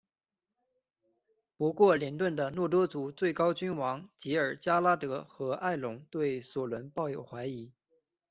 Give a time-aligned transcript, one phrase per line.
[1.57, 7.71] 不过林顿的诺多族最高君王吉尔加拉德和爱隆对索伦抱有怀疑。